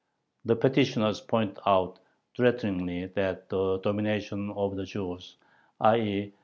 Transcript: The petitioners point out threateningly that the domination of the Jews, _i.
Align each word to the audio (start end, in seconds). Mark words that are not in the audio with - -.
The 0.45 0.55
petitioners 0.55 1.21
point 1.21 1.59
out 1.67 1.99
threateningly 2.35 3.05
that 3.05 3.49
the 3.49 3.77
domination 3.81 4.49
of 4.49 4.75
the 4.75 4.83
Jews, 4.83 5.37
_i. 5.79 6.31